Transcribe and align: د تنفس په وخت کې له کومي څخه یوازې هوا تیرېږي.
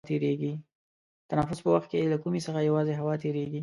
د 0.03 0.03
تنفس 1.29 1.59
په 1.63 1.69
وخت 1.75 1.87
کې 1.91 2.09
له 2.11 2.17
کومي 2.23 2.41
څخه 2.45 2.67
یوازې 2.69 2.93
هوا 2.99 3.13
تیرېږي. 3.21 3.59